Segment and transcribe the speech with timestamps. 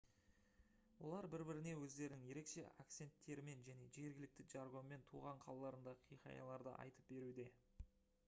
[1.07, 7.47] олар бір-біріне өздерінің ерекше акценттерімен және жергілікті жаргонмен туған қалаларындағы хикаяларды айтып беруде